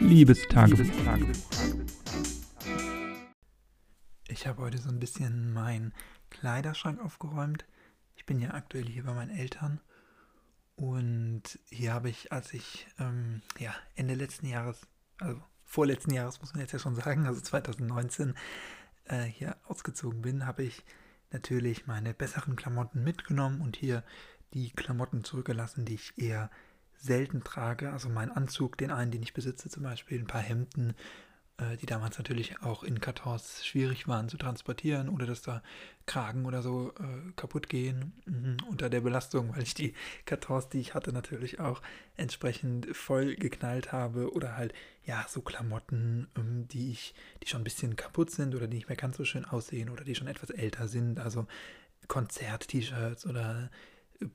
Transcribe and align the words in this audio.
Liebestagebuch. 0.00 0.84
Ich 4.28 4.46
habe 4.46 4.62
heute 4.62 4.78
so 4.78 4.88
ein 4.88 4.98
bisschen 4.98 5.52
meinen 5.52 5.92
Kleiderschrank 6.30 7.00
aufgeräumt. 7.00 7.64
Ich 8.16 8.26
bin 8.26 8.40
ja 8.40 8.54
aktuell 8.54 8.86
hier 8.86 9.04
bei 9.04 9.14
meinen 9.14 9.30
Eltern. 9.30 9.80
Und 10.76 11.58
hier 11.68 11.92
habe 11.92 12.08
ich, 12.08 12.32
als 12.32 12.54
ich 12.54 12.86
ähm, 12.98 13.42
ja, 13.58 13.74
Ende 13.94 14.14
letzten 14.14 14.46
Jahres, 14.46 14.80
also 15.18 15.40
vorletzten 15.64 16.12
Jahres 16.12 16.40
muss 16.40 16.54
man 16.54 16.62
jetzt 16.62 16.72
ja 16.72 16.78
schon 16.78 16.96
sagen, 16.96 17.26
also 17.26 17.40
2019, 17.40 18.34
äh, 19.04 19.24
hier 19.24 19.56
ausgezogen 19.64 20.22
bin, 20.22 20.46
habe 20.46 20.62
ich 20.62 20.84
natürlich 21.30 21.86
meine 21.86 22.14
besseren 22.14 22.56
Klamotten 22.56 23.04
mitgenommen 23.04 23.60
und 23.60 23.76
hier 23.76 24.02
die 24.54 24.70
Klamotten 24.70 25.24
zurückgelassen, 25.24 25.84
die 25.84 25.94
ich 25.94 26.16
eher 26.16 26.50
selten 27.00 27.42
trage. 27.42 27.92
Also 27.92 28.08
mein 28.08 28.30
Anzug, 28.30 28.76
den 28.78 28.90
einen, 28.90 29.10
den 29.10 29.22
ich 29.22 29.34
besitze, 29.34 29.68
zum 29.68 29.82
Beispiel 29.82 30.18
ein 30.18 30.26
paar 30.26 30.42
Hemden, 30.42 30.94
äh, 31.60 31.76
die 31.76 31.86
damals 31.86 32.18
natürlich 32.18 32.62
auch 32.62 32.82
in 32.82 33.00
Kartons 33.00 33.64
schwierig 33.64 34.06
waren 34.06 34.28
zu 34.28 34.36
transportieren 34.36 35.08
oder 35.08 35.26
dass 35.26 35.42
da 35.42 35.62
Kragen 36.06 36.44
oder 36.46 36.62
so 36.62 36.92
äh, 36.98 37.32
kaputt 37.36 37.68
gehen 37.68 38.12
mhm, 38.26 38.58
unter 38.68 38.90
der 38.90 39.00
Belastung, 39.00 39.54
weil 39.54 39.62
ich 39.62 39.74
die 39.74 39.94
Kartons, 40.26 40.68
die 40.68 40.80
ich 40.80 40.94
hatte, 40.94 41.12
natürlich 41.12 41.60
auch 41.60 41.82
entsprechend 42.16 42.94
voll 42.94 43.34
geknallt 43.34 43.92
habe 43.92 44.32
oder 44.32 44.56
halt 44.56 44.74
ja 45.04 45.24
so 45.28 45.40
Klamotten, 45.40 46.28
ähm, 46.36 46.68
die 46.68 46.90
ich, 46.92 47.14
die 47.42 47.48
schon 47.48 47.62
ein 47.62 47.64
bisschen 47.64 47.96
kaputt 47.96 48.30
sind 48.30 48.54
oder 48.54 48.66
die 48.66 48.76
nicht 48.76 48.88
mehr 48.88 48.96
ganz 48.96 49.16
so 49.16 49.24
schön 49.24 49.44
aussehen 49.44 49.88
oder 49.90 50.04
die 50.04 50.14
schon 50.14 50.28
etwas 50.28 50.50
älter 50.50 50.88
sind, 50.88 51.18
also 51.18 51.46
Konzert-T-Shirts 52.08 53.26
oder 53.26 53.70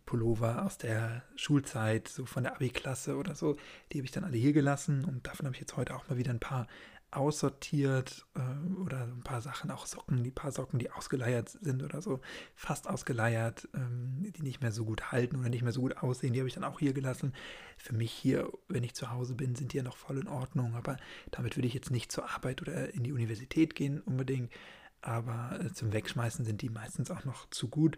Pullover 0.06 0.66
aus 0.66 0.78
der 0.78 1.24
Schulzeit, 1.36 2.08
so 2.08 2.26
von 2.26 2.44
der 2.44 2.56
Abi-Klasse 2.56 3.18
oder 3.18 3.36
so. 3.36 3.56
Die 3.92 4.00
habe 4.00 4.06
ich 4.06 4.12
dann 4.12 4.24
alle 4.24 4.38
hier 4.38 4.54
gelassen 4.54 5.06
und 5.06 5.28
davon 5.28 5.46
habe 5.46 5.56
ich 5.56 5.62
jetzt 5.62 5.78
heute 5.78 5.96
auch 5.96 6.08
mal 6.10 6.18
wieder 6.18 6.32
ein 6.32 6.40
paar 6.40 6.68
aussortiert 7.16 8.26
äh, 8.36 8.80
oder 8.82 9.04
ein 9.04 9.24
paar 9.24 9.42
Sachen, 9.42 9.72
auch 9.72 9.86
Socken, 9.86 10.24
die 10.24 10.32
paar 10.32 10.52
Socken, 10.52 10.80
die 10.80 10.92
ausgeleiert 10.92 11.50
sind 11.50 11.82
oder 11.82 12.02
so, 12.02 12.20
fast 12.56 12.88
ausgeleiert, 12.88 13.70
ähm, 13.74 14.32
die 14.36 14.42
nicht 14.42 14.62
mehr 14.62 14.72
so 14.72 14.86
gut 14.86 15.12
halten 15.12 15.38
oder 15.38 15.50
nicht 15.50 15.64
mehr 15.64 15.72
so 15.72 15.82
gut 15.82 15.98
aussehen, 15.98 16.34
die 16.34 16.40
habe 16.40 16.50
ich 16.50 16.56
dann 16.56 16.64
auch 16.64 16.80
hier 16.80 16.94
gelassen. 16.94 17.34
Für 17.78 17.94
mich 17.94 18.12
hier, 18.12 18.52
wenn 18.68 18.84
ich 18.84 18.96
zu 18.96 19.12
Hause 19.12 19.36
bin, 19.36 19.56
sind 19.56 19.74
die 19.74 19.78
ja 19.78 19.84
noch 19.84 19.98
voll 19.98 20.18
in 20.18 20.28
Ordnung, 20.28 20.76
aber 20.76 20.98
damit 21.32 21.56
würde 21.56 21.68
ich 21.68 21.74
jetzt 21.74 21.92
nicht 21.92 22.12
zur 22.12 22.30
Arbeit 22.30 22.62
oder 22.62 22.94
in 22.94 23.04
die 23.04 23.14
Universität 23.14 23.76
gehen 23.76 24.02
unbedingt, 24.02 24.52
aber 25.02 25.60
äh, 25.62 25.72
zum 25.72 25.94
Wegschmeißen 25.94 26.44
sind 26.44 26.62
die 26.62 26.70
meistens 26.70 27.12
auch 27.12 27.24
noch 27.24 27.50
zu 27.50 27.70
gut. 27.70 27.98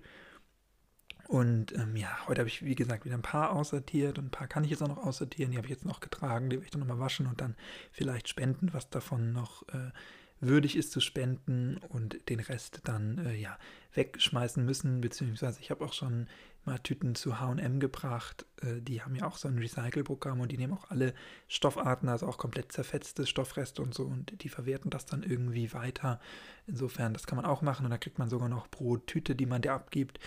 Und 1.27 1.73
ähm, 1.75 1.95
ja, 1.97 2.25
heute 2.27 2.39
habe 2.39 2.49
ich, 2.49 2.63
wie 2.63 2.75
gesagt, 2.75 3.03
wieder 3.03 3.15
ein 3.15 3.21
paar 3.21 3.51
aussortiert 3.51 4.17
und 4.17 4.27
ein 4.27 4.31
paar 4.31 4.47
kann 4.47 4.63
ich 4.63 4.69
jetzt 4.69 4.81
auch 4.81 4.87
noch 4.87 5.05
aussortieren. 5.05 5.51
Die 5.51 5.57
habe 5.57 5.67
ich 5.67 5.71
jetzt 5.71 5.85
noch 5.85 5.99
getragen, 5.99 6.49
die 6.49 6.55
werde 6.55 6.65
ich 6.65 6.71
dann 6.71 6.79
nochmal 6.79 6.99
waschen 6.99 7.27
und 7.27 7.41
dann 7.41 7.55
vielleicht 7.91 8.29
spenden, 8.29 8.73
was 8.73 8.89
davon 8.89 9.33
noch 9.33 9.67
äh, 9.69 9.91
würdig 10.39 10.77
ist 10.77 10.91
zu 10.91 11.01
spenden 11.01 11.77
und 11.89 12.29
den 12.29 12.39
Rest 12.39 12.81
dann 12.85 13.17
äh, 13.25 13.35
ja 13.35 13.57
wegschmeißen 13.93 14.63
müssen. 14.63 15.01
Beziehungsweise 15.01 15.59
ich 15.59 15.69
habe 15.69 15.83
auch 15.83 15.91
schon 15.91 16.27
mal 16.63 16.79
Tüten 16.79 17.15
zu 17.15 17.41
HM 17.41 17.81
gebracht. 17.81 18.45
Äh, 18.61 18.81
die 18.81 19.01
haben 19.01 19.15
ja 19.15 19.25
auch 19.25 19.35
so 19.35 19.49
ein 19.49 19.57
Recycle-Programm 19.57 20.39
und 20.39 20.51
die 20.51 20.57
nehmen 20.57 20.73
auch 20.73 20.91
alle 20.91 21.13
Stoffarten, 21.49 22.07
also 22.07 22.27
auch 22.27 22.37
komplett 22.37 22.71
zerfetzte 22.71 23.25
Stoffreste 23.25 23.81
und 23.81 23.93
so 23.93 24.05
und 24.05 24.43
die 24.43 24.49
verwerten 24.49 24.91
das 24.91 25.05
dann 25.05 25.23
irgendwie 25.23 25.73
weiter. 25.73 26.21
Insofern, 26.67 27.13
das 27.13 27.27
kann 27.27 27.35
man 27.35 27.45
auch 27.45 27.61
machen 27.61 27.85
und 27.85 27.89
da 27.89 27.97
kriegt 27.97 28.19
man 28.19 28.29
sogar 28.29 28.47
noch 28.47 28.71
pro 28.71 28.95
Tüte, 28.95 29.35
die 29.35 29.45
man 29.45 29.61
dir 29.61 29.73
abgibt, 29.73 30.19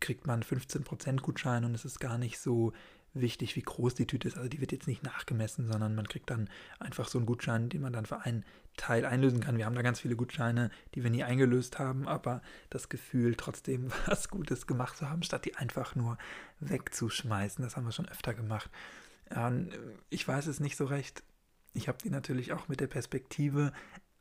kriegt 0.00 0.26
man 0.26 0.42
15% 0.42 1.20
Gutschein 1.20 1.64
und 1.64 1.74
es 1.74 1.84
ist 1.84 2.00
gar 2.00 2.18
nicht 2.18 2.38
so 2.38 2.72
wichtig, 3.14 3.56
wie 3.56 3.62
groß 3.62 3.94
die 3.94 4.06
Tüte 4.06 4.28
ist. 4.28 4.36
Also 4.36 4.48
die 4.48 4.60
wird 4.60 4.72
jetzt 4.72 4.86
nicht 4.86 5.02
nachgemessen, 5.02 5.66
sondern 5.70 5.94
man 5.94 6.06
kriegt 6.06 6.30
dann 6.30 6.50
einfach 6.78 7.08
so 7.08 7.18
einen 7.18 7.26
Gutschein, 7.26 7.68
den 7.68 7.80
man 7.80 7.92
dann 7.92 8.06
für 8.06 8.20
einen 8.20 8.44
Teil 8.76 9.06
einlösen 9.06 9.40
kann. 9.40 9.56
Wir 9.56 9.64
haben 9.64 9.74
da 9.74 9.82
ganz 9.82 10.00
viele 10.00 10.16
Gutscheine, 10.16 10.70
die 10.94 11.02
wir 11.02 11.10
nie 11.10 11.24
eingelöst 11.24 11.78
haben, 11.78 12.06
aber 12.06 12.42
das 12.68 12.88
Gefühl, 12.88 13.34
trotzdem 13.34 13.90
was 14.06 14.28
Gutes 14.28 14.66
gemacht 14.66 14.98
zu 14.98 15.08
haben, 15.08 15.22
statt 15.22 15.44
die 15.46 15.56
einfach 15.56 15.94
nur 15.94 16.18
wegzuschmeißen, 16.60 17.64
das 17.64 17.76
haben 17.76 17.86
wir 17.86 17.92
schon 17.92 18.08
öfter 18.08 18.34
gemacht. 18.34 18.70
Ich 20.10 20.28
weiß 20.28 20.46
es 20.46 20.60
nicht 20.60 20.76
so 20.76 20.84
recht. 20.84 21.24
Ich 21.72 21.88
habe 21.88 21.98
die 21.98 22.10
natürlich 22.10 22.52
auch 22.52 22.68
mit 22.68 22.80
der 22.80 22.86
Perspektive 22.86 23.72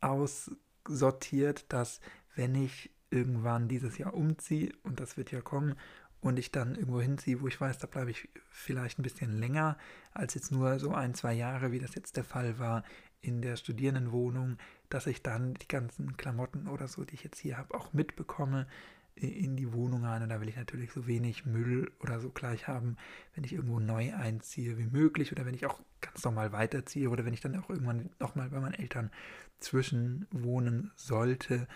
aussortiert, 0.01 1.65
dass 1.69 1.99
wenn 2.35 2.55
ich 2.55 2.89
irgendwann 3.15 3.67
dieses 3.67 3.97
Jahr 3.97 4.13
umziehe 4.13 4.71
und 4.83 4.99
das 4.99 5.17
wird 5.17 5.31
ja 5.31 5.41
kommen 5.41 5.75
und 6.21 6.39
ich 6.39 6.51
dann 6.51 6.75
irgendwo 6.75 7.01
hinziehe, 7.01 7.41
wo 7.41 7.47
ich 7.47 7.61
weiß, 7.61 7.77
da 7.77 7.87
bleibe 7.87 8.11
ich 8.11 8.29
vielleicht 8.49 8.99
ein 8.99 9.03
bisschen 9.03 9.37
länger 9.37 9.77
als 10.13 10.33
jetzt 10.33 10.51
nur 10.51 10.79
so 10.79 10.93
ein, 10.93 11.13
zwei 11.13 11.33
Jahre, 11.33 11.71
wie 11.71 11.79
das 11.79 11.93
jetzt 11.95 12.17
der 12.17 12.23
Fall 12.23 12.57
war 12.57 12.83
in 13.21 13.41
der 13.41 13.57
Studierendenwohnung, 13.57 14.57
dass 14.89 15.07
ich 15.07 15.21
dann 15.21 15.53
die 15.55 15.67
ganzen 15.67 16.17
Klamotten 16.17 16.67
oder 16.67 16.87
so, 16.87 17.03
die 17.03 17.15
ich 17.15 17.23
jetzt 17.23 17.39
hier 17.39 17.57
habe, 17.57 17.73
auch 17.75 17.93
mitbekomme 17.93 18.67
in 19.15 19.55
die 19.55 19.71
Wohnung 19.71 20.03
rein. 20.03 20.23
Und 20.23 20.29
da 20.29 20.41
will 20.41 20.49
ich 20.49 20.57
natürlich 20.57 20.91
so 20.91 21.07
wenig 21.07 21.45
Müll 21.45 21.91
oder 22.01 22.19
so 22.19 22.29
gleich 22.29 22.67
haben, 22.67 22.97
wenn 23.33 23.43
ich 23.43 23.53
irgendwo 23.53 23.79
neu 23.79 24.13
einziehe 24.13 24.77
wie 24.77 24.87
möglich 24.87 25.31
oder 25.31 25.45
wenn 25.45 25.53
ich 25.55 25.65
auch 25.65 25.79
ganz 26.01 26.23
normal 26.23 26.51
weiterziehe 26.51 27.09
oder 27.09 27.25
wenn 27.25 27.33
ich 27.33 27.41
dann 27.41 27.57
auch 27.59 27.69
irgendwann 27.69 28.09
nochmal 28.19 28.49
bei 28.49 28.59
meinen 28.59 28.73
Eltern 28.73 29.11
zwischenwohnen 29.59 30.91
sollte 30.95 31.67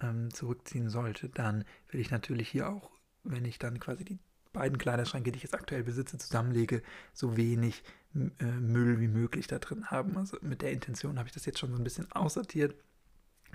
ähm, 0.00 0.32
zurückziehen 0.32 0.90
sollte, 0.90 1.28
dann 1.28 1.64
will 1.90 2.00
ich 2.00 2.10
natürlich 2.10 2.48
hier 2.48 2.68
auch, 2.68 2.90
wenn 3.24 3.44
ich 3.44 3.58
dann 3.58 3.80
quasi 3.80 4.04
die 4.04 4.18
beiden 4.52 4.78
Kleiderschränke, 4.78 5.32
die 5.32 5.36
ich 5.36 5.42
jetzt 5.42 5.54
aktuell 5.54 5.82
besitze, 5.82 6.18
zusammenlege, 6.18 6.82
so 7.12 7.36
wenig 7.36 7.82
äh, 8.14 8.44
Müll 8.44 9.00
wie 9.00 9.08
möglich 9.08 9.46
da 9.46 9.58
drin 9.58 9.90
haben. 9.90 10.16
Also 10.16 10.38
mit 10.40 10.62
der 10.62 10.72
Intention 10.72 11.18
habe 11.18 11.28
ich 11.28 11.34
das 11.34 11.44
jetzt 11.44 11.58
schon 11.58 11.72
so 11.72 11.76
ein 11.76 11.84
bisschen 11.84 12.10
aussortiert. 12.12 12.74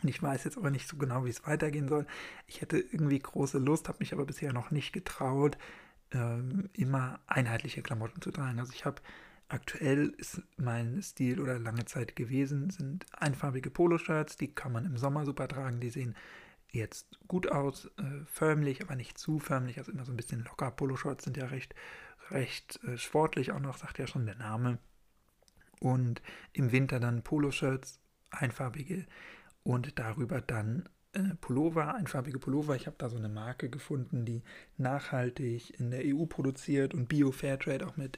Und 0.02 0.10
ich 0.10 0.22
weiß 0.22 0.44
jetzt 0.44 0.58
aber 0.58 0.72
nicht 0.72 0.88
so 0.88 0.98
genau, 0.98 1.26
wie 1.26 1.30
es 1.30 1.46
weitergehen 1.46 1.88
soll. 1.88 2.06
Ich 2.48 2.62
hätte 2.62 2.78
irgendwie 2.78 3.20
große 3.20 3.58
Lust, 3.58 3.88
habe 3.88 4.00
mich 4.00 4.14
aber 4.14 4.26
bisher 4.26 4.54
noch 4.54 4.72
nicht 4.72 4.94
getraut, 4.94 5.58
ähm, 6.12 6.70
immer 6.74 7.20
einheitliche 7.28 7.82
Klamotten 7.82 8.22
zu 8.22 8.32
tragen. 8.32 8.60
Also 8.60 8.74
ich 8.74 8.86
habe 8.86 9.02
Aktuell 9.52 10.14
ist 10.18 10.42
mein 10.56 11.04
Stil 11.04 11.42
oder 11.42 11.60
lange 11.60 11.84
Zeit 11.84 12.16
gewesen, 12.16 12.70
sind 12.70 13.06
einfarbige 13.12 13.70
Poloshirts, 13.70 14.38
die 14.38 14.56
kann 14.56 14.72
man 14.72 14.86
im 14.86 14.98
Sommer 14.98 15.26
super 15.26 15.50
tragen, 15.50 15.82
die 15.82 15.90
sehen 15.90 16.16
jetzt 16.70 17.20
gut 17.28 17.52
aus, 17.52 17.88
äh, 17.98 18.24
förmlich, 18.28 18.82
aber 18.82 18.96
nicht 18.96 19.18
zu 19.18 19.40
förmlich, 19.40 19.78
also 19.78 19.92
immer 19.92 20.06
so 20.06 20.14
ein 20.14 20.16
bisschen 20.16 20.46
locker. 20.46 20.72
Poloshirts 20.72 21.26
sind 21.26 21.36
ja 21.36 21.48
recht, 21.48 21.76
recht 22.30 22.80
äh, 22.86 22.98
sportlich, 22.98 23.52
auch 23.52 23.60
noch, 23.60 23.76
sagt 23.76 23.98
ja 23.98 24.08
schon 24.08 24.26
der 24.26 24.36
Name. 24.36 24.78
Und 25.82 26.22
im 26.54 26.72
Winter 26.72 27.02
dann 27.02 27.22
Poloshirts, 27.22 28.00
einfarbige 28.30 29.06
und 29.64 30.00
darüber 30.00 30.40
dann 30.40 30.88
äh, 31.12 31.36
Pullover, 31.42 31.94
einfarbige 31.94 32.40
Pullover. 32.40 32.78
Ich 32.78 32.88
habe 32.88 32.96
da 32.98 33.10
so 33.10 33.18
eine 33.18 33.28
Marke 33.28 33.70
gefunden, 33.70 34.24
die 34.24 34.44
nachhaltig 34.78 35.78
in 35.78 35.92
der 35.92 36.04
EU 36.06 36.26
produziert 36.26 36.94
und 36.94 37.10
Bio-Fairtrade 37.10 37.86
auch 37.86 37.98
mit 37.98 38.18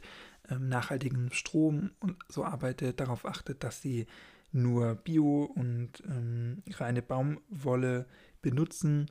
ähm, 0.50 0.70
nachhaltigem 0.70 1.32
Strom 1.32 1.92
und 2.00 2.18
so 2.30 2.44
arbeitet, 2.44 3.00
darauf 3.00 3.26
achtet, 3.26 3.64
dass 3.64 3.82
sie 3.82 4.08
nur 4.52 4.96
Bio 4.96 5.46
und 5.46 6.04
ähm, 6.08 6.62
reine 6.72 7.02
Baumwolle 7.02 8.06
benutzen 8.42 9.10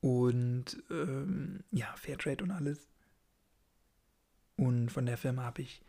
und 0.00 0.82
ähm, 0.90 1.60
ja, 1.70 1.94
Fairtrade 1.96 2.44
und 2.44 2.50
alles. 2.50 2.88
Und 4.56 4.90
von 4.90 5.06
der 5.06 5.16
Firma 5.16 5.44
habe 5.44 5.62
ich 5.62 5.82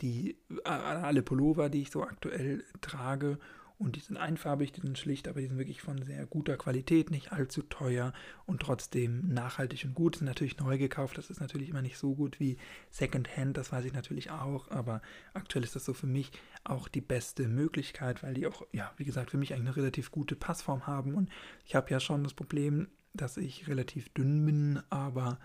die 0.00 0.38
alle 0.64 1.22
Pullover, 1.22 1.68
die 1.68 1.82
ich 1.82 1.90
so 1.90 2.02
aktuell 2.02 2.64
trage 2.80 3.38
und 3.80 3.96
die 3.96 4.00
sind 4.00 4.18
einfarbig, 4.18 4.72
die 4.72 4.82
sind 4.82 4.98
schlicht, 4.98 5.26
aber 5.26 5.40
die 5.40 5.46
sind 5.46 5.56
wirklich 5.56 5.80
von 5.80 6.02
sehr 6.02 6.26
guter 6.26 6.58
Qualität, 6.58 7.10
nicht 7.10 7.32
allzu 7.32 7.62
teuer 7.62 8.12
und 8.44 8.60
trotzdem 8.60 9.26
nachhaltig 9.28 9.84
und 9.86 9.94
gut. 9.94 10.16
Sind 10.16 10.26
natürlich 10.26 10.58
neu 10.58 10.76
gekauft, 10.76 11.16
das 11.16 11.30
ist 11.30 11.40
natürlich 11.40 11.70
immer 11.70 11.80
nicht 11.80 11.96
so 11.96 12.14
gut 12.14 12.38
wie 12.38 12.58
Secondhand, 12.90 13.56
das 13.56 13.72
weiß 13.72 13.86
ich 13.86 13.94
natürlich 13.94 14.30
auch, 14.30 14.70
aber 14.70 15.00
aktuell 15.32 15.64
ist 15.64 15.76
das 15.76 15.86
so 15.86 15.94
für 15.94 16.06
mich 16.06 16.30
auch 16.62 16.88
die 16.88 17.00
beste 17.00 17.48
Möglichkeit, 17.48 18.22
weil 18.22 18.34
die 18.34 18.46
auch, 18.46 18.66
ja, 18.72 18.92
wie 18.98 19.04
gesagt, 19.04 19.30
für 19.30 19.38
mich 19.38 19.54
eigentlich 19.54 19.68
eine 19.68 19.76
relativ 19.76 20.10
gute 20.10 20.36
Passform 20.36 20.86
haben 20.86 21.14
und 21.14 21.30
ich 21.64 21.74
habe 21.74 21.90
ja 21.90 22.00
schon 22.00 22.22
das 22.22 22.34
Problem, 22.34 22.88
dass 23.14 23.38
ich 23.38 23.66
relativ 23.66 24.10
dünn 24.10 24.44
bin, 24.44 24.82
aber 24.90 25.38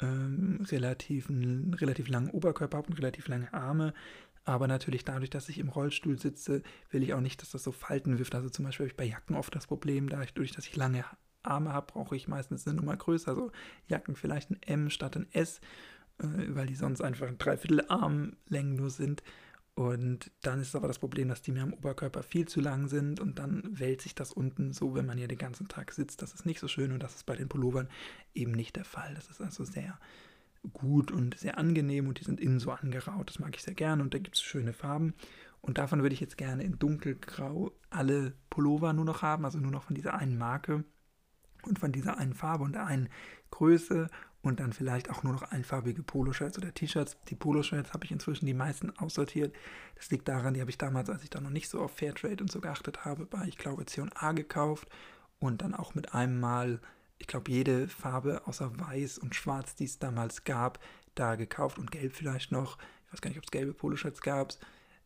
ähm, 0.00 0.64
relativ, 0.70 1.30
relativ 1.30 2.08
langen 2.08 2.30
Oberkörper 2.30 2.78
habe 2.78 2.88
und 2.88 2.98
relativ 2.98 3.28
lange 3.28 3.52
Arme. 3.52 3.94
Aber 4.46 4.68
natürlich 4.68 5.04
dadurch, 5.04 5.28
dass 5.28 5.48
ich 5.48 5.58
im 5.58 5.68
Rollstuhl 5.68 6.20
sitze, 6.20 6.62
will 6.90 7.02
ich 7.02 7.12
auch 7.14 7.20
nicht, 7.20 7.42
dass 7.42 7.50
das 7.50 7.64
so 7.64 7.72
Falten 7.72 8.18
wirft. 8.18 8.34
Also 8.34 8.48
zum 8.48 8.64
Beispiel 8.64 8.84
habe 8.84 8.92
ich 8.92 8.96
bei 8.96 9.04
Jacken 9.04 9.34
oft 9.34 9.54
das 9.54 9.66
Problem, 9.66 10.08
dadurch, 10.08 10.52
dass 10.52 10.68
ich 10.68 10.76
lange 10.76 11.04
Arme 11.42 11.72
habe, 11.72 11.92
brauche 11.92 12.14
ich 12.14 12.28
meistens 12.28 12.64
eine 12.64 12.76
Nummer 12.76 12.96
größer. 12.96 13.32
Also 13.32 13.50
Jacken 13.88 14.14
vielleicht 14.14 14.52
ein 14.52 14.62
M 14.62 14.88
statt 14.88 15.16
ein 15.16 15.26
S, 15.32 15.60
äh, 16.18 16.26
weil 16.48 16.68
die 16.68 16.76
sonst 16.76 17.00
einfach 17.00 17.26
ein 17.26 17.38
Dreiviertel 17.38 17.84
Armlängen 17.88 18.76
nur 18.76 18.90
sind. 18.90 19.24
Und 19.74 20.30
dann 20.42 20.60
ist 20.60 20.76
aber 20.76 20.86
das 20.86 21.00
Problem, 21.00 21.28
dass 21.28 21.42
die 21.42 21.50
mir 21.50 21.64
am 21.64 21.74
Oberkörper 21.74 22.22
viel 22.22 22.46
zu 22.46 22.60
lang 22.60 22.86
sind 22.86 23.18
und 23.18 23.40
dann 23.40 23.78
wälzt 23.78 24.04
sich 24.04 24.14
das 24.14 24.32
unten 24.32 24.72
so, 24.72 24.94
wenn 24.94 25.06
man 25.06 25.18
hier 25.18 25.28
den 25.28 25.38
ganzen 25.38 25.66
Tag 25.66 25.90
sitzt. 25.90 26.22
Das 26.22 26.34
ist 26.34 26.46
nicht 26.46 26.60
so 26.60 26.68
schön 26.68 26.92
und 26.92 27.02
das 27.02 27.16
ist 27.16 27.26
bei 27.26 27.34
den 27.34 27.48
Pullovern 27.48 27.88
eben 28.32 28.52
nicht 28.52 28.76
der 28.76 28.84
Fall. 28.84 29.12
Das 29.14 29.28
ist 29.28 29.40
also 29.40 29.64
sehr 29.64 29.98
gut 30.72 31.10
und 31.10 31.38
sehr 31.38 31.58
angenehm 31.58 32.08
und 32.08 32.20
die 32.20 32.24
sind 32.24 32.40
innen 32.40 32.60
so 32.60 32.70
angeraut. 32.70 33.28
Das 33.28 33.38
mag 33.38 33.54
ich 33.56 33.62
sehr 33.62 33.74
gerne 33.74 34.02
und 34.02 34.14
da 34.14 34.18
gibt 34.18 34.36
es 34.36 34.42
schöne 34.42 34.72
Farben. 34.72 35.14
Und 35.60 35.78
davon 35.78 36.02
würde 36.02 36.14
ich 36.14 36.20
jetzt 36.20 36.38
gerne 36.38 36.62
in 36.62 36.78
dunkelgrau 36.78 37.72
alle 37.90 38.34
Pullover 38.50 38.92
nur 38.92 39.04
noch 39.04 39.22
haben, 39.22 39.44
also 39.44 39.58
nur 39.58 39.72
noch 39.72 39.82
von 39.82 39.94
dieser 39.94 40.14
einen 40.14 40.38
Marke 40.38 40.84
und 41.62 41.78
von 41.78 41.92
dieser 41.92 42.18
einen 42.18 42.34
Farbe 42.34 42.64
und 42.64 42.72
der 42.74 42.86
einen 42.86 43.08
Größe 43.50 44.08
und 44.42 44.60
dann 44.60 44.72
vielleicht 44.72 45.10
auch 45.10 45.22
nur 45.22 45.32
noch 45.32 45.42
einfarbige 45.42 46.02
Poloshirts 46.02 46.56
oder 46.56 46.72
T-Shirts. 46.72 47.16
Die 47.28 47.34
Poloshirts 47.34 47.92
habe 47.92 48.04
ich 48.04 48.12
inzwischen 48.12 48.46
die 48.46 48.54
meisten 48.54 48.96
aussortiert. 48.96 49.54
Das 49.96 50.10
liegt 50.10 50.28
daran, 50.28 50.54
die 50.54 50.60
habe 50.60 50.70
ich 50.70 50.78
damals, 50.78 51.10
als 51.10 51.24
ich 51.24 51.30
da 51.30 51.40
noch 51.40 51.50
nicht 51.50 51.68
so 51.68 51.80
auf 51.80 51.90
Fairtrade 51.96 52.42
und 52.42 52.50
so 52.50 52.60
geachtet 52.60 53.04
habe, 53.04 53.26
bei, 53.26 53.44
ich 53.46 53.58
glaube, 53.58 53.84
C&A 53.86 54.32
gekauft 54.32 54.88
und 55.40 55.62
dann 55.62 55.74
auch 55.74 55.94
mit 55.94 56.14
einem 56.14 56.38
Mal, 56.38 56.80
ich 57.18 57.26
glaube, 57.26 57.50
jede 57.50 57.88
Farbe 57.88 58.46
außer 58.46 58.78
Weiß 58.78 59.18
und 59.18 59.34
Schwarz, 59.34 59.74
die 59.74 59.84
es 59.84 59.98
damals 59.98 60.44
gab, 60.44 60.78
da 61.14 61.34
gekauft 61.34 61.78
und 61.78 61.90
Gelb 61.90 62.14
vielleicht 62.14 62.52
noch. 62.52 62.78
Ich 63.06 63.12
weiß 63.12 63.20
gar 63.20 63.30
nicht, 63.30 63.38
ob 63.38 63.44
es 63.44 63.50
gelbe 63.50 63.72
Poloshirts 63.72 64.20
gab. 64.20 64.54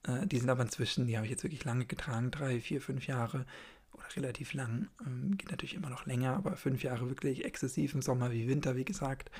Äh, 0.04 0.26
die 0.26 0.38
sind 0.38 0.50
aber 0.50 0.62
inzwischen, 0.62 1.06
die 1.06 1.16
habe 1.16 1.26
ich 1.26 1.30
jetzt 1.30 1.44
wirklich 1.44 1.64
lange 1.64 1.86
getragen, 1.86 2.30
drei, 2.30 2.60
vier, 2.60 2.80
fünf 2.80 3.06
Jahre 3.06 3.46
oder 3.92 4.04
relativ 4.16 4.54
lang. 4.54 4.88
Ähm, 5.06 5.36
geht 5.36 5.50
natürlich 5.50 5.74
immer 5.74 5.90
noch 5.90 6.06
länger, 6.06 6.34
aber 6.36 6.56
fünf 6.56 6.82
Jahre 6.82 7.08
wirklich 7.08 7.44
exzessiv 7.44 7.94
im 7.94 8.02
Sommer 8.02 8.32
wie 8.32 8.48
Winter, 8.48 8.76
wie 8.76 8.84
gesagt. 8.84 9.30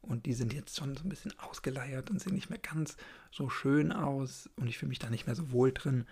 Und 0.00 0.26
die 0.26 0.34
sind 0.34 0.52
jetzt 0.52 0.76
schon 0.76 0.96
so 0.96 1.04
ein 1.04 1.08
bisschen 1.08 1.38
ausgeleiert 1.38 2.10
und 2.10 2.20
sehen 2.20 2.34
nicht 2.34 2.50
mehr 2.50 2.58
ganz 2.58 2.96
so 3.30 3.48
schön 3.50 3.92
aus. 3.92 4.48
Und 4.56 4.68
ich 4.68 4.78
fühle 4.78 4.90
mich 4.90 4.98
da 4.98 5.10
nicht 5.10 5.26
mehr 5.26 5.34
so 5.36 5.50
wohl 5.50 5.72
drin. 5.72 6.06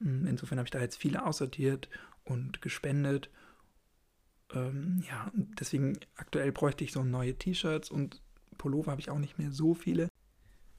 Mm, 0.00 0.26
insofern 0.26 0.58
habe 0.58 0.66
ich 0.66 0.72
da 0.72 0.80
jetzt 0.80 0.96
viele 0.96 1.24
aussortiert 1.24 1.88
und 2.24 2.60
gespendet. 2.62 3.30
Ähm, 4.54 5.02
ja, 5.08 5.30
deswegen 5.34 5.98
aktuell 6.16 6.52
bräuchte 6.52 6.84
ich 6.84 6.92
so 6.92 7.04
neue 7.04 7.34
T-Shirts 7.34 7.90
und 7.90 8.22
Pullover 8.56 8.90
habe 8.92 9.00
ich 9.00 9.10
auch 9.10 9.18
nicht 9.18 9.38
mehr 9.38 9.52
so 9.52 9.74
viele. 9.74 10.08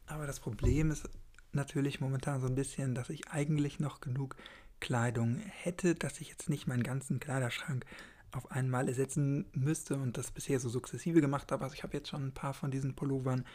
Aber 0.06 0.26
das 0.26 0.40
Problem 0.40 0.92
ist 0.92 1.08
natürlich 1.52 2.00
momentan 2.02 2.42
so 2.42 2.48
ein 2.48 2.56
bisschen, 2.56 2.96
dass 2.96 3.10
ich 3.10 3.30
eigentlich 3.30 3.80
noch 3.80 4.02
genug 4.02 4.36
Kleidung 4.80 5.38
hätte, 5.38 5.96
dass 5.96 6.22
ich 6.22 6.30
jetzt 6.30 6.50
nicht 6.50 6.68
meinen 6.68 6.84
ganzen 6.84 7.20
Kleiderschrank 7.20 7.86
auf 8.32 8.52
einmal 8.52 8.88
ersetzen 8.88 9.46
müsste 9.54 9.96
und 9.96 10.18
das 10.18 10.32
bisher 10.32 10.60
so 10.60 10.70
sukzessive 10.70 11.22
gemacht 11.22 11.52
habe. 11.52 11.64
Also 11.64 11.76
ich 11.76 11.84
habe 11.84 11.98
jetzt 11.98 12.10
schon 12.10 12.28
ein 12.28 12.34
paar 12.34 12.54
von 12.54 12.72
diesen 12.72 12.96
Pullovern, 12.96 13.46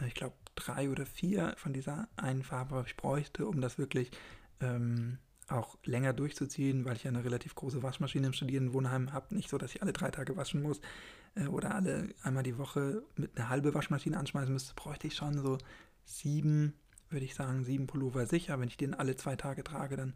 äh, 0.00 0.06
ich 0.06 0.14
glaube 0.14 0.34
drei 0.54 0.90
oder 0.90 1.06
vier 1.06 1.54
von 1.56 1.72
dieser 1.72 2.08
einen 2.16 2.42
Farbe, 2.42 2.84
ich 2.86 2.96
bräuchte, 2.96 3.46
um 3.46 3.60
das 3.60 3.78
wirklich 3.78 4.10
ähm, 4.60 5.18
auch 5.48 5.76
länger 5.84 6.12
durchzuziehen, 6.12 6.84
weil 6.84 6.96
ich 6.96 7.04
ja 7.04 7.10
eine 7.10 7.24
relativ 7.24 7.54
große 7.54 7.82
Waschmaschine 7.82 8.26
im 8.26 8.32
Studierendenwohnheim 8.32 9.12
habe. 9.12 9.34
Nicht 9.34 9.50
so, 9.50 9.58
dass 9.58 9.74
ich 9.74 9.82
alle 9.82 9.92
drei 9.92 10.10
Tage 10.10 10.36
waschen 10.36 10.62
muss 10.62 10.80
äh, 11.34 11.46
oder 11.46 11.74
alle 11.74 12.08
einmal 12.22 12.42
die 12.42 12.58
Woche 12.58 13.02
mit 13.16 13.36
einer 13.36 13.48
halben 13.48 13.74
Waschmaschine 13.74 14.18
anschmeißen 14.18 14.52
müsste, 14.52 14.74
bräuchte 14.74 15.06
ich 15.06 15.16
schon 15.16 15.38
so 15.38 15.58
sieben, 16.04 16.74
würde 17.10 17.24
ich 17.24 17.34
sagen, 17.34 17.64
sieben 17.64 17.86
Pullover 17.86 18.26
sicher. 18.26 18.58
Wenn 18.58 18.68
ich 18.68 18.76
den 18.76 18.94
alle 18.94 19.16
zwei 19.16 19.36
Tage 19.36 19.64
trage, 19.64 19.96
dann 19.96 20.14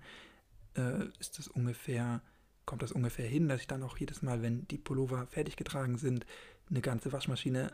äh, 0.76 1.06
ist 1.19 1.38
das 1.38 1.48
ungefähr, 1.48 2.22
kommt 2.64 2.82
das 2.82 2.92
ungefähr 2.92 3.28
hin, 3.28 3.48
dass 3.48 3.60
ich 3.60 3.66
dann 3.66 3.82
auch 3.82 3.98
jedes 3.98 4.22
Mal, 4.22 4.42
wenn 4.42 4.66
die 4.69 4.78
Pullover 4.78 5.26
fertig 5.26 5.56
getragen 5.56 5.98
sind, 5.98 6.26
eine 6.70 6.80
ganze 6.80 7.12
Waschmaschine 7.12 7.72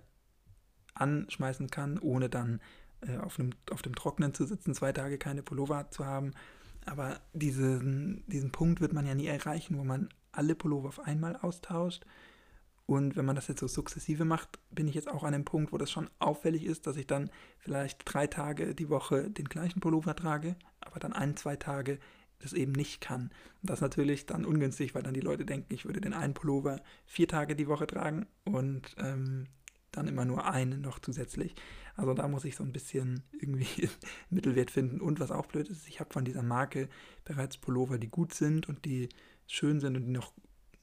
anschmeißen 0.95 1.71
kann, 1.71 1.99
ohne 1.99 2.29
dann 2.29 2.61
äh, 3.01 3.19
auf, 3.19 3.39
einem, 3.39 3.51
auf 3.71 3.83
dem 3.83 3.95
Trocknen 3.95 4.35
zu 4.35 4.45
sitzen, 4.45 4.75
zwei 4.75 4.93
Tage 4.93 5.19
keine 5.19 5.43
Pullover 5.43 5.91
zu 5.91 6.05
haben. 6.05 6.33
Aber 6.87 7.21
diesen, 7.33 8.25
diesen 8.27 8.53
Punkt 8.53 8.81
wird 8.81 8.93
man 8.93 9.07
ja 9.07 9.15
nie 9.15 9.27
erreichen, 9.27 9.79
wo 9.79 9.85
man 9.85 10.09
alle 10.33 10.55
Pullover 10.55 10.89
auf 10.89 11.01
einmal 11.01 11.37
austauscht. 11.37 12.05
Und 12.87 13.17
wenn 13.17 13.25
man 13.25 13.37
das 13.37 13.49
jetzt 13.49 13.61
so 13.61 13.67
sukzessive 13.67 14.25
macht, 14.27 14.59
bin 14.71 14.87
ich 14.89 14.95
jetzt 14.95 15.09
auch 15.09 15.25
an 15.25 15.33
dem 15.33 15.47
Punkt, 15.47 15.73
wo 15.73 15.79
das 15.79 15.91
schon 15.91 16.11
auffällig 16.19 16.65
ist, 16.65 16.87
dass 16.87 16.97
ich 16.97 17.07
dann 17.07 17.31
vielleicht 17.59 18.03
drei 18.05 18.27
Tage 18.27 18.75
die 18.75 18.91
Woche 18.91 19.31
den 19.31 19.47
gleichen 19.47 19.81
Pullover 19.81 20.15
trage, 20.15 20.57
aber 20.81 21.01
dann 21.01 21.15
ein, 21.15 21.37
zwei 21.37 21.57
Tage 21.57 21.99
das 22.41 22.53
eben 22.53 22.73
nicht 22.73 23.01
kann. 23.01 23.31
Und 23.63 23.71
das 23.71 23.79
ist 23.79 23.83
natürlich 23.83 24.27
dann 24.27 24.45
ungünstig, 24.45 24.95
weil 24.95 25.03
dann 25.03 25.15
die 25.15 25.21
Leute 25.21 25.47
denken, 25.47 25.73
ich 25.73 25.87
würde 25.87 26.03
den 26.03 26.13
einen 26.13 26.35
Pullover 26.35 26.81
vier 27.07 27.27
Tage 27.27 27.57
die 27.57 27.69
Woche 27.69 27.87
tragen 27.87 28.27
und 28.45 28.95
ähm, 28.99 29.47
dann 29.96 30.08
immer 30.08 30.25
nur 30.25 30.46
einen 30.46 30.81
noch 30.81 30.99
zusätzlich. 30.99 31.55
Also 31.96 32.14
da 32.14 32.26
muss 32.29 32.44
ich 32.44 32.56
so 32.56 32.64
ein 32.64 32.73
bisschen 32.73 33.23
irgendwie 33.32 33.88
Mittelwert 34.31 34.70
finden. 34.70 35.00
Und 35.00 35.20
was 35.20 35.31
auch 35.31 35.46
blöd 35.46 35.69
ist, 35.69 35.88
ich 35.88 36.00
habe 36.00 36.12
von 36.12 36.25
dieser 36.25 36.43
Marke 36.43 36.88
bereits 37.25 37.56
Pullover, 37.56 37.99
die 37.99 38.08
gut 38.08 38.35
sind 38.35 38.69
und 38.69 38.85
die 38.85 39.08
schön 39.46 39.81
sind 39.81 39.96
und 39.96 40.06
die 40.06 40.12
noch 40.12 40.32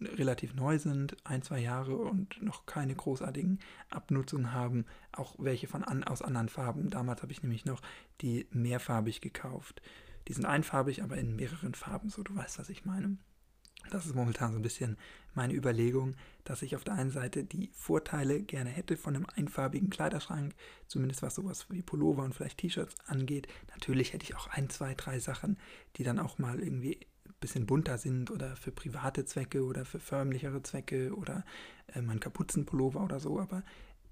relativ 0.02 0.56
neu 0.56 0.80
sind, 0.80 1.16
ein, 1.24 1.42
zwei 1.42 1.60
Jahre 1.60 1.96
und 1.96 2.42
noch 2.42 2.66
keine 2.66 2.96
großartigen 2.96 3.60
Abnutzungen 3.90 4.54
haben, 4.54 4.86
auch 5.12 5.36
welche 5.38 5.68
von 5.68 5.84
an, 5.84 6.04
aus 6.04 6.22
anderen 6.22 6.50
Farben. 6.50 6.90
Damals 6.90 7.22
habe 7.22 7.32
ich 7.32 7.44
nämlich 7.44 7.66
noch 7.66 7.82
die 8.22 8.48
mehrfarbig 8.52 9.22
gekauft. 9.22 9.82
Die 10.28 10.34
sind 10.34 10.46
einfarbig, 10.46 11.04
aber 11.04 11.18
in 11.18 11.36
mehreren 11.36 11.74
Farben, 11.74 12.10
so 12.10 12.24
du 12.24 12.36
weißt, 12.36 12.60
was 12.60 12.70
ich 12.70 12.86
meine. 12.86 13.18
Das 13.90 14.06
ist 14.06 14.16
momentan 14.16 14.52
so 14.52 14.60
ein 14.60 14.64
bisschen 14.64 14.98
meine 15.34 15.54
Überlegung, 15.54 16.16
dass 16.44 16.62
ich 16.62 16.76
auf 16.76 16.84
der 16.84 16.96
einen 16.96 17.12
Seite 17.12 17.44
die 17.44 17.70
Vorteile 17.74 18.42
gerne 18.42 18.70
hätte 18.70 18.98
von 18.98 19.16
einem 19.16 19.28
einfarbigen 19.36 19.90
Kleiderschrank, 19.90 20.54
zumindest 20.88 21.22
was 21.22 21.36
sowas 21.36 21.68
wie 21.70 21.82
Pullover 21.82 22.24
und 22.24 22.36
vielleicht 22.36 22.60
T-Shirts 22.60 22.96
angeht. 23.08 23.48
Natürlich 23.72 24.14
hätte 24.14 24.26
ich 24.26 24.36
auch 24.36 24.48
ein, 24.48 24.70
zwei, 24.70 24.94
drei 24.94 25.20
Sachen, 25.20 25.58
die 25.96 26.04
dann 26.04 26.20
auch 26.20 26.38
mal 26.38 26.60
irgendwie 26.60 27.00
ein 27.26 27.36
bisschen 27.40 27.66
bunter 27.66 27.98
sind 27.98 28.32
oder 28.32 28.56
für 28.56 28.72
private 28.72 29.26
Zwecke 29.26 29.64
oder 29.64 29.86
für 29.86 30.00
förmlichere 30.00 30.62
Zwecke 30.64 31.16
oder 31.16 31.44
äh, 31.94 32.02
mein 32.02 32.20
Kapuzenpullover 32.20 33.04
oder 33.04 33.20
so, 33.20 33.40
aber 33.40 33.64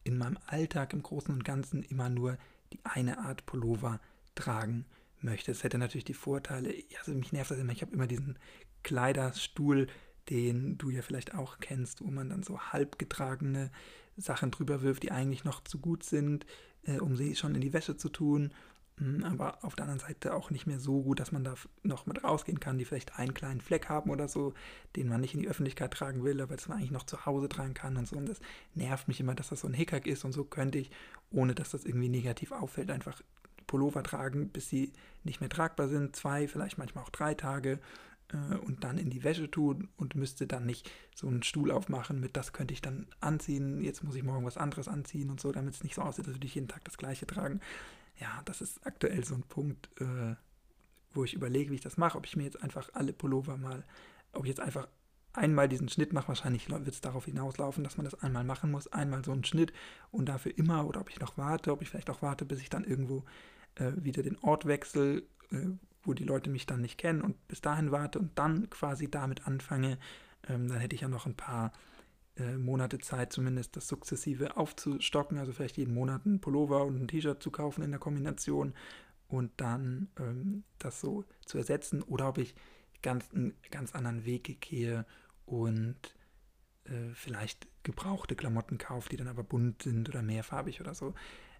in 0.04 0.18
meinem 0.18 0.38
Alltag 0.48 0.94
im 0.94 1.04
Großen 1.04 1.34
und 1.34 1.44
Ganzen 1.44 1.84
immer 1.84 2.10
nur 2.10 2.38
die 2.74 2.80
eine 2.84 3.20
Art 3.20 3.46
Pullover 3.46 4.00
tragen 4.36 4.86
möchte. 5.24 5.52
Es 5.52 5.64
hätte 5.64 5.78
natürlich 5.78 6.06
die 6.06 6.14
Vorteile, 6.14 6.74
also 7.00 7.14
mich 7.14 7.32
nervt 7.32 7.52
das 7.52 7.60
immer, 7.60 7.72
ich 7.72 7.82
habe 7.82 7.94
immer 7.94 8.08
diesen 8.08 8.38
Kleiderstuhl, 8.84 9.88
den 10.30 10.78
du 10.78 10.90
ja 10.90 11.02
vielleicht 11.02 11.36
auch 11.36 11.60
kennst, 11.60 12.02
wo 12.04 12.10
man 12.10 12.30
dann 12.30 12.44
so 12.44 12.60
halbgetragene 12.60 13.72
Sachen 14.18 14.52
drüber 14.52 14.82
wirft, 14.82 15.04
die 15.04 15.12
eigentlich 15.12 15.44
noch 15.44 15.64
zu 15.64 15.80
gut 15.80 16.04
sind, 16.04 16.46
äh, 16.84 17.00
um 17.00 17.16
sie 17.16 17.36
schon 17.36 17.56
in 17.56 17.62
die 17.62 17.74
Wäsche 17.74 17.98
zu 17.98 18.10
tun, 18.10 18.54
hm, 19.00 19.24
aber 19.24 19.64
auf 19.64 19.76
der 19.76 19.86
anderen 19.86 20.02
Seite 20.02 20.34
auch 20.34 20.52
nicht 20.52 20.68
mehr 20.68 20.80
so 20.80 21.02
gut, 21.02 21.20
dass 21.20 21.32
man 21.32 21.44
da 21.44 21.56
noch 21.84 22.06
mit 22.06 22.24
rausgehen 22.24 22.60
kann, 22.60 22.78
die 22.78 22.86
vielleicht 22.86 23.18
einen 23.18 23.34
kleinen 23.34 23.62
Fleck 23.62 23.88
haben 23.88 24.12
oder 24.12 24.28
so, 24.28 24.54
den 24.96 25.08
man 25.08 25.22
nicht 25.22 25.34
in 25.34 25.40
die 25.40 25.48
Öffentlichkeit 25.48 25.92
tragen 25.92 26.24
will, 26.24 26.42
aber 26.42 26.56
das 26.56 26.68
man 26.68 26.78
eigentlich 26.78 26.92
noch 26.92 27.06
zu 27.06 27.26
Hause 27.26 27.48
tragen 27.48 27.74
kann 27.74 27.96
und 27.96 28.08
so. 28.08 28.18
Und 28.18 28.28
das 28.28 28.42
nervt 28.76 29.08
mich 29.08 29.20
immer, 29.22 29.36
dass 29.36 29.50
das 29.50 29.62
so 29.62 29.68
ein 29.68 29.74
Hickhack 29.74 30.06
ist 30.06 30.26
und 30.26 30.34
so 30.34 30.44
könnte 30.44 30.80
ich, 30.80 30.92
ohne 31.32 31.56
dass 31.56 31.72
das 31.72 31.86
irgendwie 31.86 32.10
negativ 32.10 32.52
auffällt, 32.52 32.92
einfach 32.92 33.22
Pullover 33.70 34.04
tragen, 34.04 34.50
bis 34.50 34.68
sie 34.68 34.92
nicht 35.24 35.40
mehr 35.40 35.50
tragbar 35.50 35.88
sind, 35.88 36.16
zwei, 36.16 36.48
vielleicht 36.48 36.80
manchmal 36.80 37.04
auch 37.04 37.12
drei 37.12 37.36
Tage 37.36 37.80
äh, 38.34 38.56
und 38.56 38.84
dann 38.84 38.98
in 38.98 39.12
die 39.12 39.24
Wäsche 39.24 39.50
tun 39.50 39.90
und 39.96 40.16
müsste 40.16 40.48
dann 40.48 40.66
nicht 40.66 40.90
so 41.16 41.28
einen 41.28 41.44
Stuhl 41.44 41.72
aufmachen 41.72 42.20
mit, 42.20 42.36
das 42.36 42.52
könnte 42.52 42.74
ich 42.74 42.82
dann 42.82 43.06
anziehen, 43.22 43.82
jetzt 43.82 44.04
muss 44.04 44.16
ich 44.16 44.24
morgen 44.24 44.46
was 44.46 44.58
anderes 44.58 44.88
anziehen 44.88 45.30
und 45.30 45.40
so, 45.40 45.52
damit 45.52 45.76
es 45.76 45.84
nicht 45.84 45.96
so 45.96 46.02
aussieht, 46.02 46.26
würde 46.26 46.46
ich 46.46 46.56
jeden 46.56 46.68
Tag 46.68 46.84
das 46.84 46.98
gleiche 46.98 47.28
tragen. 47.28 47.62
Ja, 48.20 48.42
das 48.46 48.62
ist 48.62 48.86
aktuell 48.86 49.24
so 49.24 49.36
ein 49.36 49.44
Punkt, 49.44 49.90
äh, 50.02 50.36
wo 51.12 51.24
ich 51.24 51.36
überlege, 51.36 51.70
wie 51.70 51.76
ich 51.76 51.82
das 51.82 51.98
mache, 51.98 52.18
ob 52.18 52.26
ich 52.26 52.36
mir 52.36 52.44
jetzt 52.44 52.62
einfach 52.62 52.90
alle 52.94 53.14
Pullover 53.14 53.56
mal, 53.56 53.86
ob 54.34 54.46
ich 54.46 54.50
jetzt 54.50 54.62
einfach 54.62 54.88
einmal 55.34 55.70
diesen 55.70 55.90
Schnitt 55.90 56.12
mache, 56.12 56.30
wahrscheinlich 56.30 56.70
wird 56.70 56.88
es 56.88 57.02
darauf 57.02 57.26
hinauslaufen, 57.26 57.84
dass 57.84 57.98
man 57.98 58.06
das 58.06 58.22
einmal 58.22 58.44
machen 58.44 58.72
muss, 58.72 58.88
einmal 58.88 59.24
so 59.24 59.32
einen 59.32 59.46
Schnitt 59.46 59.74
und 60.12 60.28
dafür 60.28 60.58
immer, 60.58 60.88
oder 60.88 61.02
ob 61.02 61.10
ich 61.10 61.20
noch 61.20 61.38
warte, 61.38 61.72
ob 61.72 61.82
ich 61.82 61.90
vielleicht 61.90 62.10
auch 62.10 62.22
warte, 62.22 62.46
bis 62.46 62.62
ich 62.62 62.70
dann 62.70 62.84
irgendwo 62.84 63.24
äh, 63.76 63.92
wieder 63.96 64.24
den 64.24 64.38
Ort 64.40 64.66
wechsle, 64.66 65.24
äh, 65.52 65.68
wo 66.04 66.14
die 66.14 66.24
Leute 66.24 66.50
mich 66.50 66.66
dann 66.66 66.82
nicht 66.82 66.98
kennen 66.98 67.22
und 67.22 67.48
bis 67.48 67.62
dahin 67.62 67.92
warte 67.92 68.20
und 68.20 68.38
dann 68.38 68.70
quasi 68.70 69.10
damit 69.10 69.48
anfange, 69.48 69.98
ähm, 70.48 70.68
dann 70.68 70.80
hätte 70.80 70.96
ich 70.96 71.02
ja 71.02 71.08
noch 71.08 71.26
ein 71.26 71.36
paar 71.36 71.74
äh, 72.38 72.58
Monate 72.58 73.00
Zeit, 73.00 73.34
zumindest 73.34 73.76
das 73.76 73.88
sukzessive 73.88 74.58
aufzustocken, 74.58 75.38
also 75.38 75.52
vielleicht 75.52 75.78
jeden 75.78 75.94
Monat 75.94 76.26
einen 76.26 76.42
Pullover 76.42 76.86
und 76.86 77.02
ein 77.02 77.08
T-Shirt 77.08 77.44
zu 77.44 77.52
kaufen 77.52 77.84
in 77.84 77.92
der 77.92 78.00
Kombination 78.00 78.74
und 79.28 79.52
dann 79.58 80.10
ähm, 80.18 80.64
das 80.78 81.02
so 81.02 81.26
zu 81.46 81.58
ersetzen 81.58 82.02
oder 82.02 82.30
ob 82.30 82.38
ich 82.38 82.56
ganz 83.02 83.32
einen 83.34 83.54
ganz 83.72 83.94
anderen 83.94 84.26
Weg 84.26 84.62
gehe 84.62 85.06
und 85.46 86.16
äh, 86.86 87.14
vielleicht 87.14 87.68
gebrauchte 87.84 88.36
Klamotten 88.36 88.78
kaufe, 88.78 89.10
die 89.10 89.18
dann 89.18 89.28
aber 89.28 89.44
bunt 89.44 89.84
sind 89.84 90.10
oder 90.10 90.22
mehrfarbig 90.22 90.82
oder 90.82 90.94
so 90.94 91.14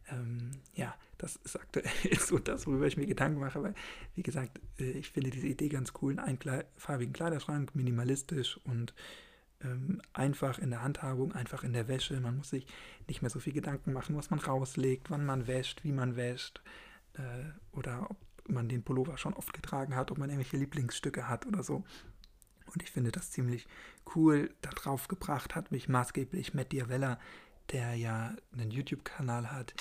ähm, 0.10 0.52
ja, 0.74 0.96
das 1.18 1.36
ist 1.38 1.60
aktuell 1.60 1.90
so 2.20 2.40
das, 2.40 2.66
worüber 2.68 2.88
ich 2.88 2.98
mir 2.98 3.06
Gedanken 3.06 3.40
mache, 3.40 3.62
weil, 3.62 3.76
wie 4.16 4.24
gesagt, 4.24 4.60
äh, 4.80 4.92
ich 4.92 5.12
finde 5.12 5.30
diese 5.30 5.48
Idee 5.48 5.70
ganz 5.70 5.94
cool, 6.02 6.20
einen 6.20 6.40
farbigen 6.78 7.14
Kleiderschrank, 7.14 7.76
minimalistisch 7.76 8.58
und 8.64 8.94
ähm, 9.62 10.02
einfach 10.14 10.58
in 10.60 10.70
der 10.70 10.82
Handhabung, 10.82 11.34
einfach 11.34 11.64
in 11.64 11.74
der 11.74 11.88
Wäsche. 11.88 12.20
Man 12.20 12.38
muss 12.38 12.50
sich 12.50 12.66
nicht 13.08 13.22
mehr 13.22 13.30
so 13.30 13.40
viel 13.40 13.54
Gedanken 13.54 13.94
machen, 13.94 14.16
was 14.16 14.30
man 14.30 14.40
rauslegt, 14.40 15.10
wann 15.10 15.26
man 15.26 15.48
wäscht, 15.48 15.84
wie 15.84 15.92
man 15.92 16.16
wäscht 16.16 16.62
äh, 17.14 17.78
oder 17.78 18.08
ob 18.10 18.18
man 18.48 18.70
den 18.70 18.84
Pullover 18.84 19.18
schon 19.18 19.34
oft 19.34 19.54
getragen 19.54 19.96
hat, 19.96 20.12
ob 20.12 20.18
man 20.18 20.30
irgendwelche 20.30 20.58
Lieblingsstücke 20.58 21.28
hat 21.28 21.46
oder 21.46 21.64
so. 21.64 21.84
Und 22.74 22.84
ich 22.84 22.92
finde 22.92 23.12
das 23.12 23.32
ziemlich 23.32 23.68
cool. 24.16 24.52
Darauf 24.62 25.08
gebracht 25.08 25.56
hat 25.56 25.72
mich 25.72 25.90
maßgeblich 25.90 26.54
Matt 26.54 26.72
Diavella, 26.72 27.20
der 27.72 27.96
ja 27.96 28.36
einen 28.52 28.72
YouTube-Kanal 28.72 29.52
hat, 29.52 29.74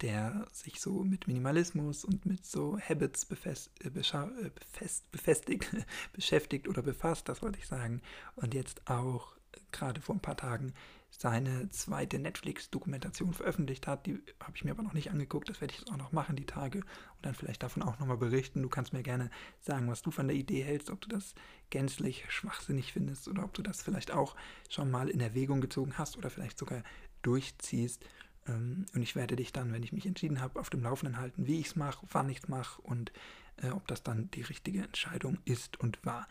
der 0.00 0.46
sich 0.52 0.80
so 0.80 1.04
mit 1.04 1.28
Minimalismus 1.28 2.04
und 2.04 2.26
mit 2.26 2.44
so 2.44 2.78
Habits 2.78 3.24
befest, 3.24 3.70
äh, 3.84 3.90
befest, 3.90 5.10
befestigt, 5.12 5.68
beschäftigt 6.12 6.68
oder 6.68 6.82
befasst, 6.82 7.28
das 7.28 7.42
wollte 7.42 7.58
ich 7.58 7.66
sagen. 7.66 8.02
Und 8.34 8.54
jetzt 8.54 8.88
auch 8.90 9.36
gerade 9.70 10.00
vor 10.00 10.16
ein 10.16 10.20
paar 10.20 10.36
Tagen 10.36 10.74
seine 11.18 11.68
zweite 11.68 12.18
Netflix-Dokumentation 12.18 13.34
veröffentlicht 13.34 13.86
hat. 13.86 14.06
Die 14.06 14.18
habe 14.40 14.52
ich 14.54 14.64
mir 14.64 14.70
aber 14.70 14.82
noch 14.82 14.94
nicht 14.94 15.10
angeguckt. 15.10 15.48
Das 15.48 15.60
werde 15.60 15.74
ich 15.74 15.80
jetzt 15.80 15.90
auch 15.92 15.98
noch 15.98 16.10
machen, 16.10 16.36
die 16.36 16.46
Tage. 16.46 16.78
Und 16.80 17.26
dann 17.26 17.34
vielleicht 17.34 17.62
davon 17.62 17.82
auch 17.82 17.98
nochmal 17.98 18.16
berichten. 18.16 18.62
Du 18.62 18.68
kannst 18.68 18.92
mir 18.92 19.02
gerne 19.02 19.30
sagen, 19.60 19.88
was 19.88 20.02
du 20.02 20.10
von 20.10 20.26
der 20.26 20.36
Idee 20.36 20.62
hältst, 20.62 20.90
ob 20.90 21.00
du 21.02 21.08
das 21.08 21.34
gänzlich 21.70 22.24
schwachsinnig 22.28 22.92
findest 22.92 23.28
oder 23.28 23.44
ob 23.44 23.52
du 23.52 23.62
das 23.62 23.82
vielleicht 23.82 24.10
auch 24.10 24.34
schon 24.68 24.90
mal 24.90 25.10
in 25.10 25.20
Erwägung 25.20 25.60
gezogen 25.60 25.98
hast 25.98 26.16
oder 26.16 26.30
vielleicht 26.30 26.58
sogar 26.58 26.82
durchziehst. 27.20 28.04
Ähm, 28.48 28.86
und 28.94 29.02
ich 29.02 29.14
werde 29.14 29.36
dich 29.36 29.52
dann, 29.52 29.72
wenn 29.72 29.82
ich 29.82 29.92
mich 29.92 30.06
entschieden 30.06 30.40
habe, 30.40 30.58
auf 30.58 30.70
dem 30.70 30.82
Laufenden 30.82 31.18
halten, 31.18 31.46
wie 31.46 31.60
ich 31.60 31.66
es 31.66 31.76
mache, 31.76 32.06
wann 32.10 32.30
ich 32.30 32.38
es 32.38 32.48
mache 32.48 32.80
und 32.82 33.12
äh, 33.58 33.68
ob 33.68 33.86
das 33.86 34.02
dann 34.02 34.30
die 34.30 34.42
richtige 34.42 34.82
Entscheidung 34.82 35.38
ist 35.44 35.78
und 35.78 36.04
war. 36.04 36.26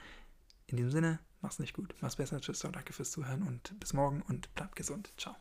In 0.71 0.77
diesem 0.77 0.91
Sinne, 0.91 1.19
mach's 1.41 1.59
nicht 1.59 1.73
gut, 1.73 1.93
mach's 1.99 2.15
besser, 2.15 2.39
tschüss, 2.39 2.59
danke 2.59 2.93
fürs 2.93 3.11
Zuhören 3.11 3.43
und 3.43 3.77
bis 3.79 3.93
morgen 3.93 4.21
und 4.21 4.53
bleib 4.55 4.75
gesund. 4.75 5.11
Ciao. 5.17 5.35